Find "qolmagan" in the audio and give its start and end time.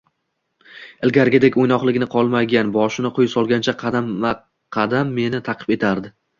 2.15-2.73